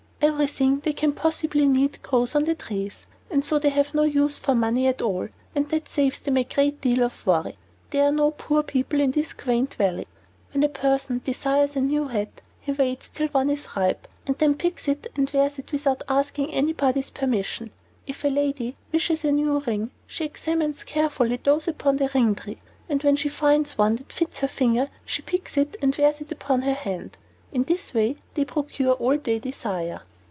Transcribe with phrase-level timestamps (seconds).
[0.23, 3.07] Everything they can possibly need grows on the trees,
[3.41, 7.03] so they have no use for money at all, and that saves them a deal
[7.03, 7.57] of worry.
[7.89, 10.07] There are no poor people in this quaint Valley.
[10.53, 14.53] When a person desires a new hat he waits till one is ripe, and then
[14.53, 17.71] picks it and wears it without asking anybody's permission.
[18.05, 22.59] If a lady wishes a new ring, she examines carefully those upon the ring tree,
[22.87, 26.31] and when she finds one that fits her finger she picks it and wears it
[26.31, 27.17] upon her hand.
[27.51, 30.01] In this way they procure all they desire.